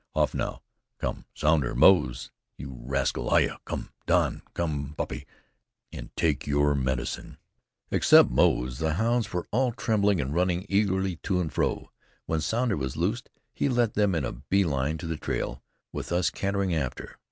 [0.15, 0.63] Off now!
[0.97, 3.57] Come, Sounder; Moze, you rascal, hyah!
[3.65, 5.27] Come, Don, come, Puppy,
[5.93, 7.37] and take your medicine."
[7.91, 11.91] Except Moze, the hounds were all trembling and running eagerly to and fro.
[12.25, 15.61] When Sounder was loosed, he led them in a bee line to the trail,
[15.91, 17.19] with us cantering after.